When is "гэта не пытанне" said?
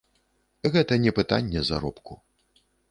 0.75-1.59